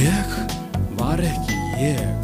[0.00, 0.34] ég
[0.96, 2.19] var ekki ég, ég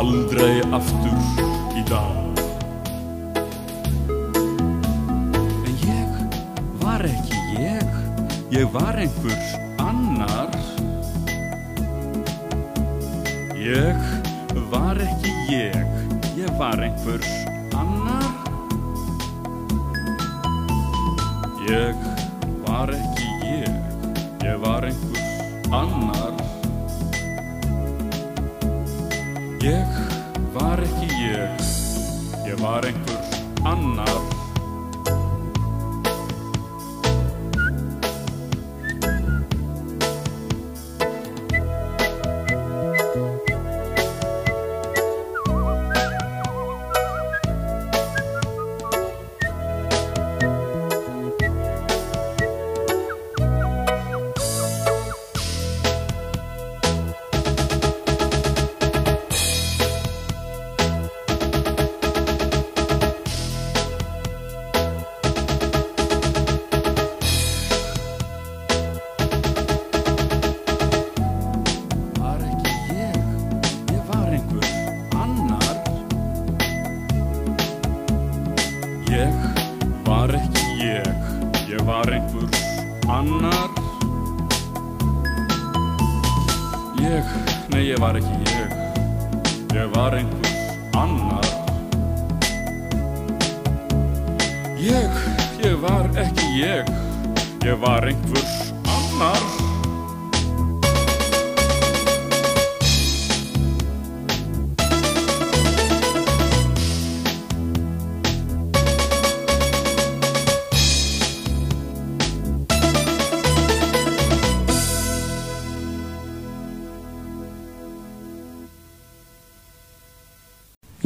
[0.00, 1.18] aldrei aftur
[1.76, 2.38] í dag.
[5.68, 6.14] En ég
[6.80, 7.90] var ekki ég,
[8.54, 9.52] ég var einhvers
[9.84, 10.56] annar.
[13.60, 14.00] Ég
[14.72, 15.84] var ekki ég,
[16.38, 17.30] ég var einhvers
[17.76, 18.32] annar.
[21.68, 22.08] Ég
[22.64, 23.72] var ekki ég,
[24.48, 26.29] ég var einhvers annar.
[29.60, 29.84] Ég
[30.52, 31.60] var ekki ég,
[32.48, 34.29] ég var einhvers annar.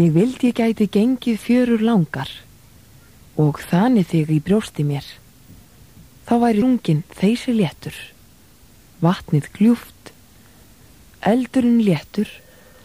[0.04, 2.28] Ég vildi ég gæti gengið fjörur langar
[3.41, 5.04] og þanið þig í brjósti mér.
[6.28, 7.94] Þá væri rungin þeysi léttur,
[9.00, 10.10] vatnið gljúft,
[11.25, 12.28] eldurinn léttur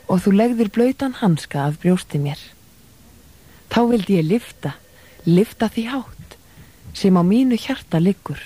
[0.08, 2.40] og þú legður blöytan hanska af brjósti mér.
[3.68, 4.72] Þá vildi ég lifta,
[5.28, 6.38] lifta því hátt
[6.96, 8.40] sem á mínu hjarta liggur.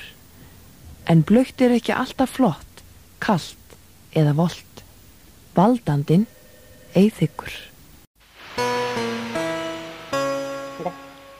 [1.06, 2.82] En blöyt er ekki alltaf flott,
[3.22, 3.78] kalt
[4.18, 4.82] eða volt.
[5.54, 6.26] Valdandinn
[6.98, 7.54] eithyggur.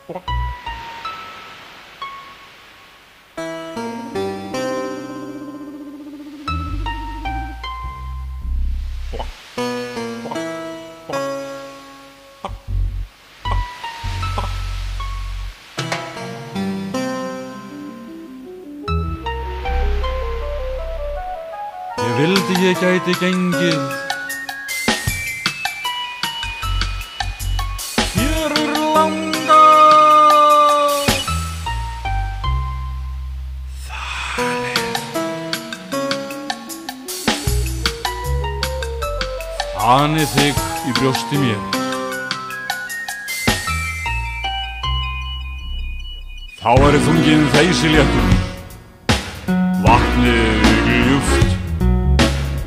[0.08, 0.20] Dạ.
[21.96, 24.03] Ég vildi ég gæti gengið
[47.34, 48.28] þungin þeysi léttur
[49.82, 51.54] Vatnið gljúft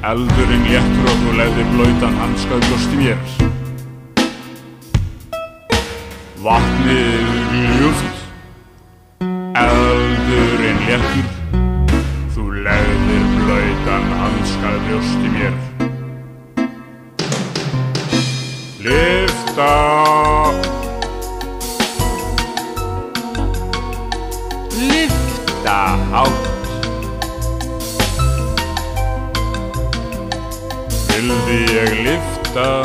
[0.07, 3.21] Eldurinn léttur og þú legðir blöytan hanskað brjósti mér.
[6.43, 8.21] Vatnið gljúft,
[9.63, 11.27] eldurinn léttur,
[12.37, 15.55] þú legðir blöytan hanskað brjósti mér.
[18.87, 19.71] Lifta,
[32.56, 32.82] lifta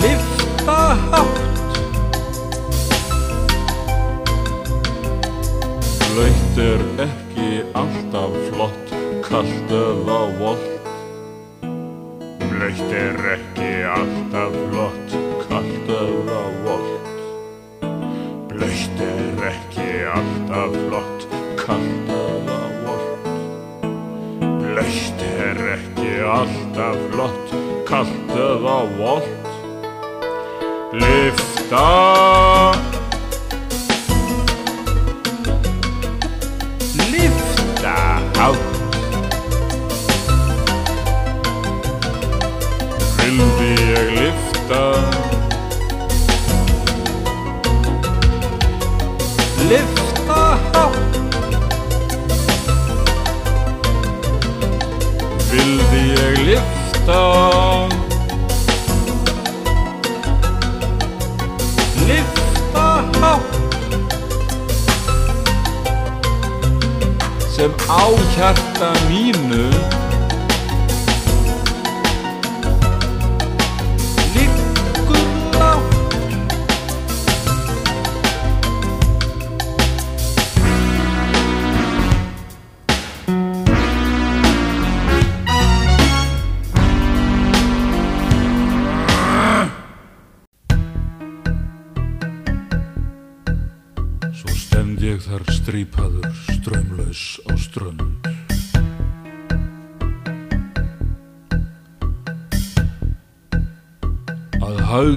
[0.00, 0.72] lifta
[1.10, 1.38] hátt.
[6.12, 8.88] Blöytt er ekki alltaf flott
[9.20, 10.88] kallt eða volt.
[12.48, 15.16] Blöytt er ekki alltaf flott
[15.48, 17.08] kallt eða volt.
[18.48, 22.17] Blöytt er ekki alltaf flott kallt eða volt
[25.48, 27.54] er ekki alltaf flott
[27.88, 29.46] kallt eða volt.
[30.92, 32.87] Lifta Lifta
[57.08, 57.86] lifta
[62.06, 63.56] Lifta hátt.
[67.56, 69.97] Sem á hjarta mínu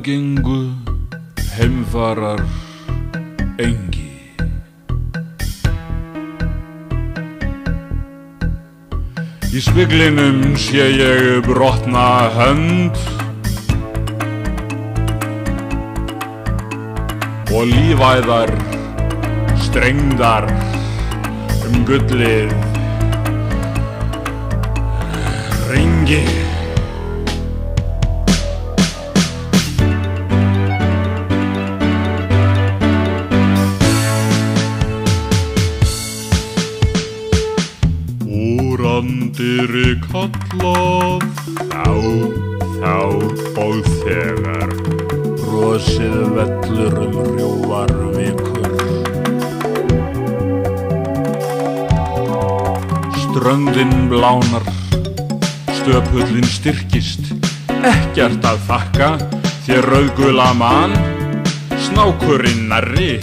[0.01, 0.62] Að haugengu
[1.53, 2.39] heimfarar
[3.62, 4.07] engi.
[9.53, 12.98] Í speglinum sé ég brotna hönd
[17.53, 18.57] og lífæðar
[19.68, 20.50] strengdar
[21.68, 22.56] um gullið
[25.69, 26.25] ringi
[40.21, 41.23] kallað
[41.71, 41.85] þá,
[42.81, 42.97] þá
[43.62, 44.73] og þegar.
[45.41, 48.69] Brosið vellur um rjóvar vikur.
[53.22, 54.65] Ströndin blánar,
[55.79, 57.31] stöpullin styrkist,
[57.81, 59.12] ekkert að þakka
[59.65, 60.98] þér rauðgula mann.
[61.81, 63.15] Snákurinn nærri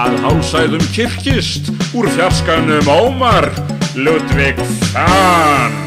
[0.00, 3.50] að hálsæðum kirkist, úr fjarskanum ómar,
[3.94, 4.60] Ludvig
[4.92, 5.83] Fann.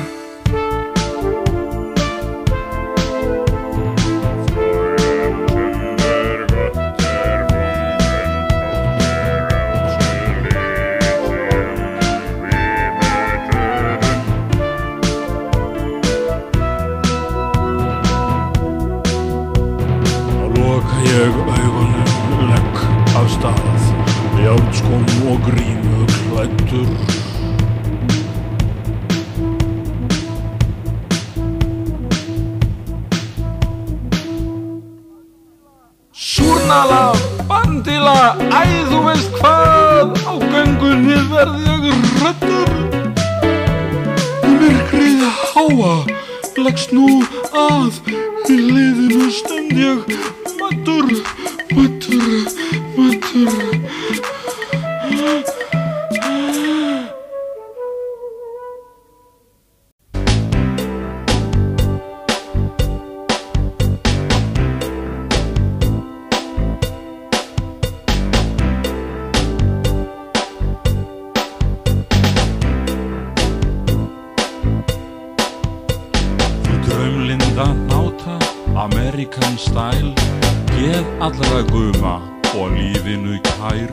[81.27, 82.15] Allra guma
[82.55, 83.89] og lífinu kær.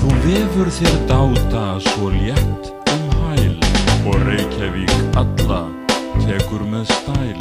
[0.00, 3.52] Þú vefur þér dáta svo létt um hæl
[4.10, 5.60] og Reykjavík alla
[6.24, 7.38] tekur með stæl.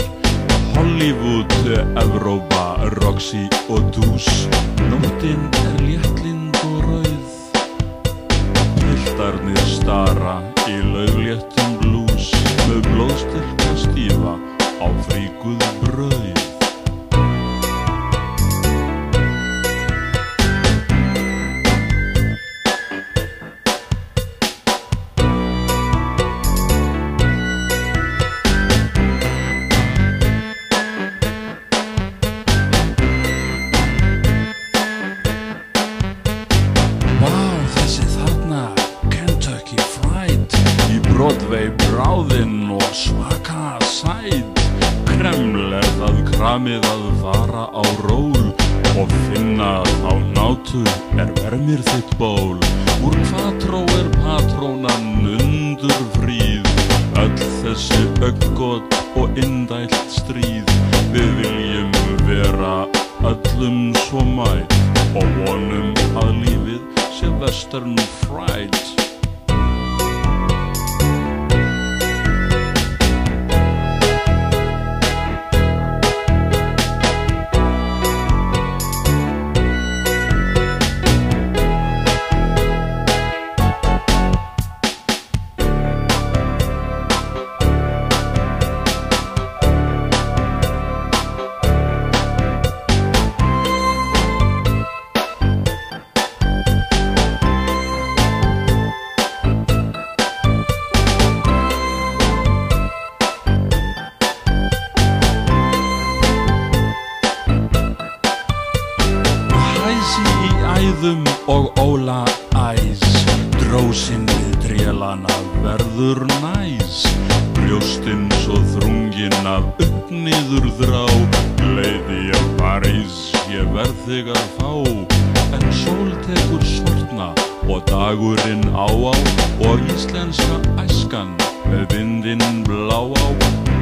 [0.76, 1.56] Hollywood,
[2.04, 2.66] Evrópa,
[3.00, 4.30] Roxy og Dús,
[4.92, 7.34] nóttin er léttlind og rauð.
[8.78, 10.38] Piltarnir stara
[10.70, 12.30] í laugléttum blús
[12.68, 14.38] með blóðstyrka stífa
[14.84, 16.35] á fríkuð brauð.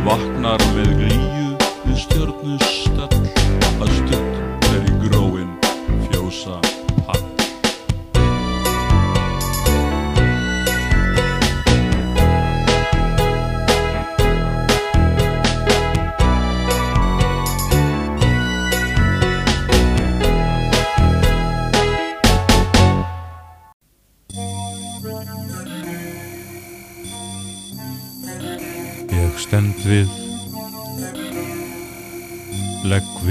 [0.04, 1.54] Vaknar með glíu
[1.86, 3.22] við stjörnustall
[3.80, 4.23] Að stutt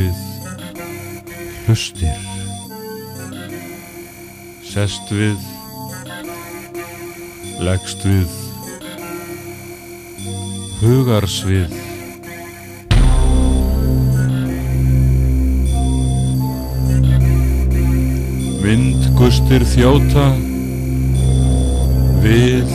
[0.03, 0.19] við
[1.67, 2.29] Hlustir
[4.67, 5.49] Sest við
[7.63, 8.39] Leggst við
[10.83, 11.79] Hugarsvið
[18.63, 20.31] Vindgustir þjóta
[22.23, 22.69] Við.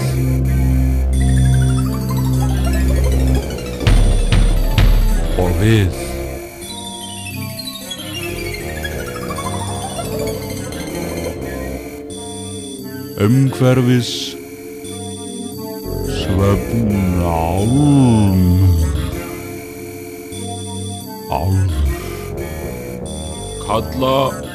[5.40, 6.07] Og við
[13.26, 14.38] umhverfis
[16.18, 16.92] svefn
[17.26, 18.44] álm
[21.34, 21.88] álfur
[23.66, 24.47] kalla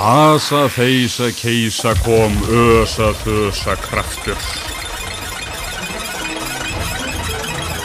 [0.00, 4.40] Asa þeisa keisa kom ösa þösa kraftur.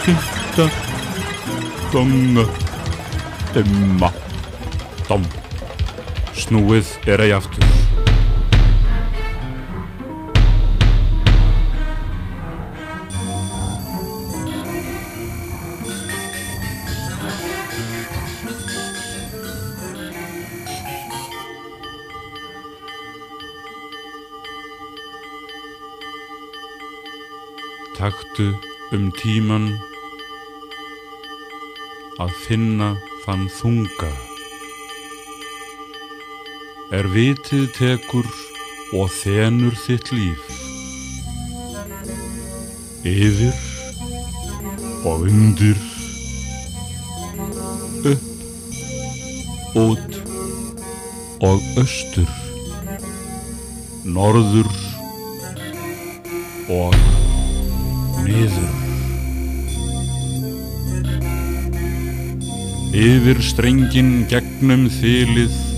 [0.05, 0.69] Dinda
[1.91, 2.47] Donga
[3.51, 4.13] Dimma.
[5.09, 5.27] Dom.
[6.39, 7.74] Snúið er ei aftur
[28.35, 28.51] Taktu
[28.91, 29.69] um tíman
[32.19, 32.89] að finna
[33.23, 34.09] þann þunga.
[36.97, 38.27] Er vitið tekur
[38.99, 40.51] og þenur þitt líf.
[43.07, 43.55] Yfir
[45.07, 45.79] og undir,
[48.11, 48.29] upp,
[49.79, 50.21] út
[51.39, 52.39] og austur,
[54.03, 54.73] norður
[56.83, 57.14] og
[62.95, 65.74] Yfir strengin gegnum þylið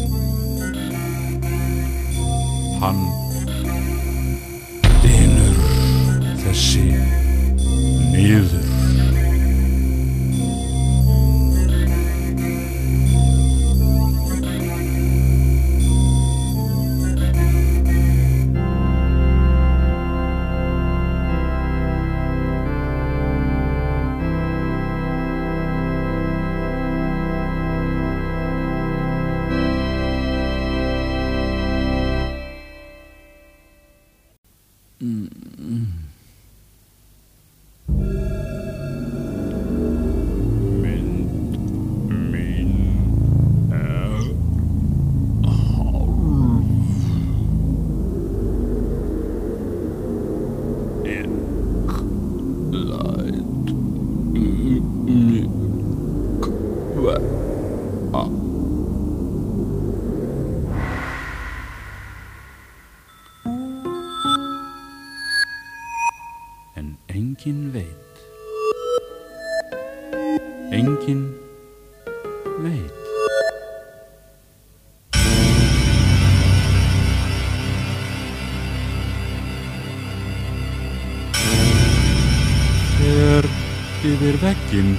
[84.27, 84.89] yfir veggin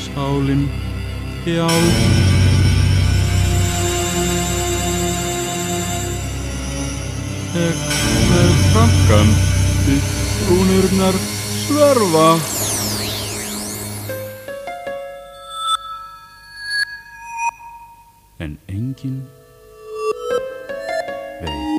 [0.00, 0.62] sálinn
[1.44, 1.66] hjá
[7.52, 9.32] Þegar framkan
[9.84, 10.08] við
[10.46, 11.18] brúnurnar
[11.66, 12.28] sverfa
[18.40, 19.20] En engin
[21.42, 21.69] veit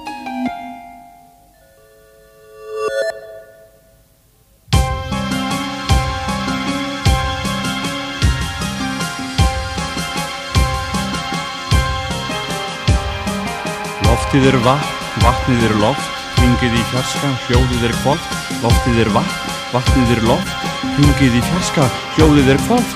[14.41, 18.23] Loftið er vatn, vatnið er loft, hringið í fjarska, hljóðið er kvöld,
[18.63, 19.35] loftið er vatn,
[19.69, 20.63] vatnið er loft,
[20.95, 22.89] hringið í fjarska, hljóðið er kvöld.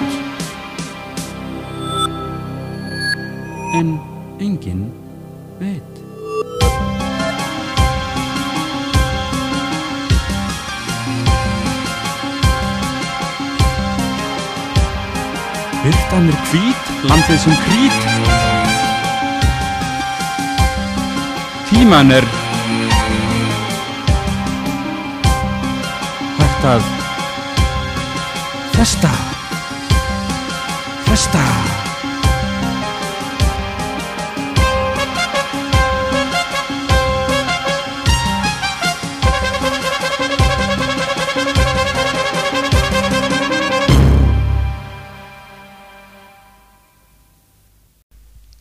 [3.77, 3.93] En
[4.41, 4.89] enginn
[5.61, 6.01] veit.
[15.85, 18.44] Byrtan er hvít, landið sem krít,
[21.75, 22.25] tíman er
[26.39, 26.91] hægt að
[28.75, 29.11] festa
[31.15, 31.43] festa.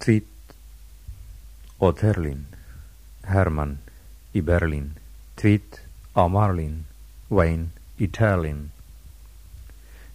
[0.04, 0.26] Tvít
[1.80, 2.53] og Terlin
[3.34, 3.80] Hermann
[4.32, 4.94] í Berlín
[5.40, 5.82] Tvít
[6.14, 6.84] á Marlín
[7.30, 7.68] Wayne
[7.98, 8.70] í Terlin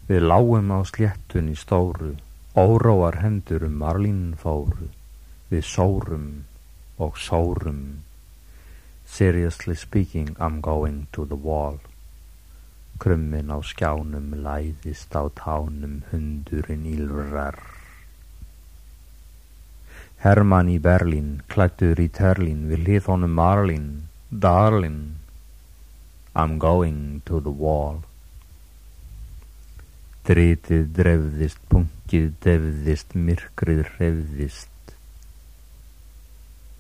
[0.10, 2.16] Við lágum á sléttun í stóru
[2.60, 4.90] Óróar hendur um Marlín fóru.
[5.52, 6.26] Við sórum
[6.98, 8.02] og sórum.
[9.06, 11.78] Seriously speaking I'm going to the wall.
[12.98, 17.62] Krummin á skjánum læðist á tánum hundurinn ílvrar
[20.20, 23.86] Hermann í Berlín, klættur í terlín, við hlið honum Marlín,
[24.30, 25.16] darling,
[26.36, 28.02] I'm going to the wall.
[30.28, 34.94] Dritið drefðist, punkið defðist, myrkrið hrefðist.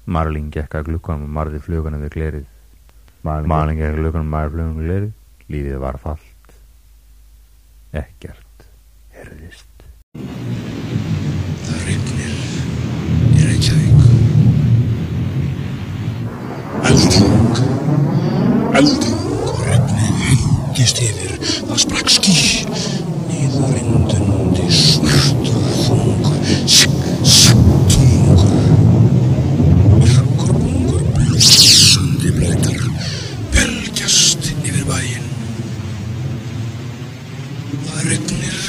[0.10, 2.45] Marlín gekk að glukkanum og marði flugana við glerið.
[3.23, 5.17] Marlín gekk að glukkanum og marði flugana við glerið.
[5.49, 6.56] Lífið var fallt.
[8.04, 8.69] Ekkert
[9.15, 9.68] herðist.
[18.79, 21.33] Elding og regnið hengist yfir.
[21.67, 22.35] Það sprakk ský,
[23.27, 26.37] niður vindundi svartur þungur,
[26.75, 28.45] sigg, sigg, tungur.
[29.97, 32.85] Myrkur bungur blúsandi blöytar,
[33.57, 35.27] belgjast yfir bæinn.
[37.89, 38.63] Það rignir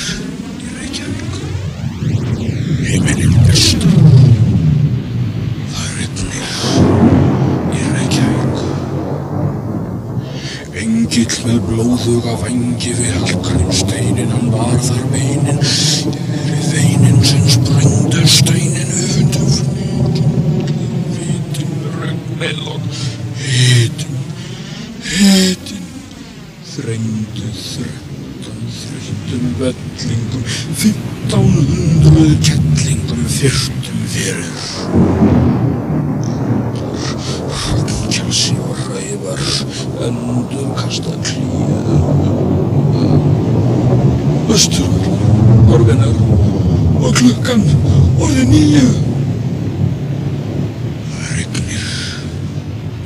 [11.51, 18.93] með blóðuga vangi við halkarinn steinin, hann var þar beinin, yfir veinin sem sprengdu steinin
[18.95, 19.51] öfundum.
[21.17, 22.87] Vitin, regnið og
[23.41, 24.23] hitin,
[25.09, 25.91] hitin,
[26.71, 30.49] þrengdu þrettan þreytum vellingum,
[30.85, 33.80] fimmtán hundruð kettlingum fyrtum
[44.61, 46.11] Östurvöld, orfinar
[47.01, 47.63] og klukkan
[48.21, 48.91] orðið nýju.
[51.15, 51.87] Það rignir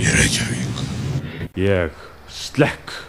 [0.02, 0.82] í Reykjavík.
[1.62, 1.94] Ég
[2.26, 3.03] slekk.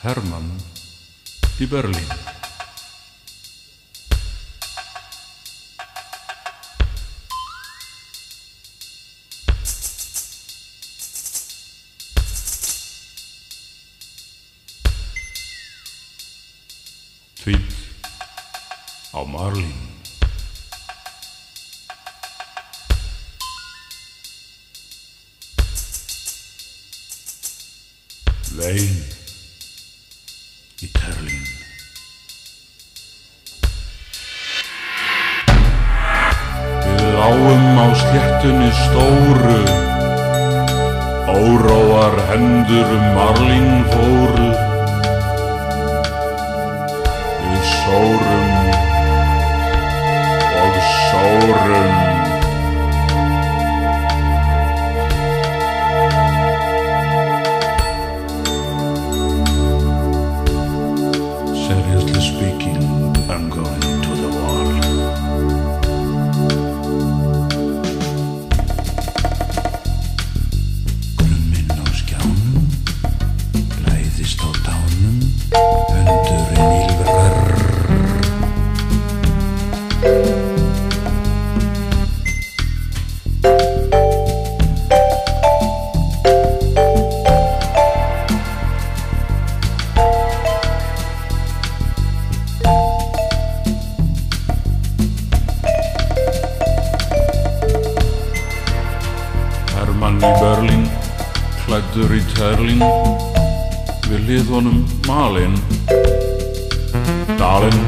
[0.00, 0.48] Hermann
[1.60, 2.39] í Berlín.
[30.80, 31.44] Í Terlín.
[36.86, 39.60] Við lágum á sléttunni stóru,
[41.36, 44.49] óróar hendur um marlín fóru.
[102.40, 102.80] Terlín,
[104.08, 105.58] við hlið honum malinn,
[107.36, 107.82] Dalinn.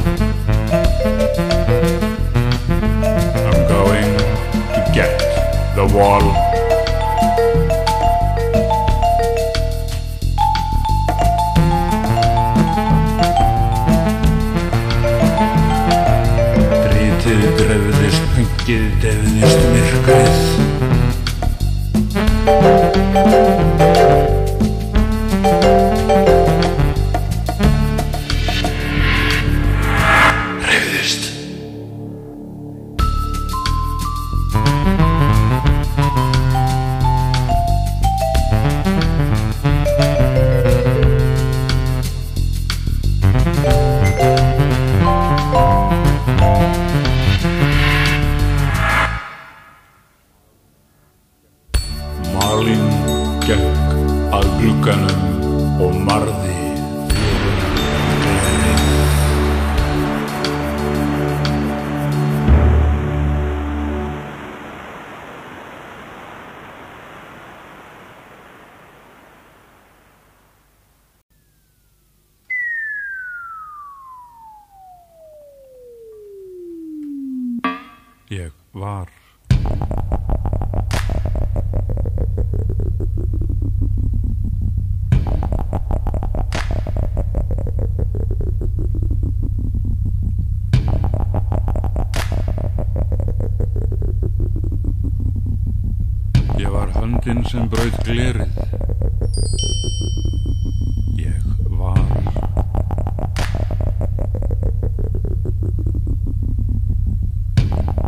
[3.49, 4.12] I'm going
[4.75, 5.25] to get
[5.73, 6.29] the wall.
[16.93, 20.52] Drítið drefðist, pengið defðist myrkrið.
[97.33, 98.51] Var höndin sem braut glerið.
[101.16, 101.42] Ég
[101.79, 102.01] var.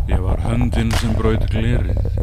[0.07, 2.14] Ég var höndin sem braut glerið.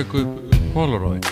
[0.00, 0.28] Tek upp
[0.74, 1.26] Polaroid.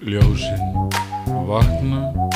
[0.00, 0.60] Ljósin
[1.46, 2.27] vakna